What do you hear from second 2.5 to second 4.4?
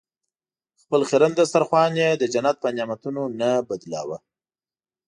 په نعمتونو نه بدلولو.